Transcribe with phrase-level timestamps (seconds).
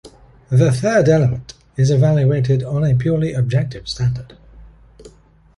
[0.49, 4.35] The third element is evaluated on a purely objective standard.